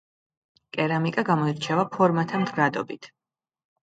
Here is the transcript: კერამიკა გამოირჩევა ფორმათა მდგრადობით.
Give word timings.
კერამიკა 0.77 1.23
გამოირჩევა 1.27 1.83
ფორმათა 1.97 2.39
მდგრადობით. 2.45 3.07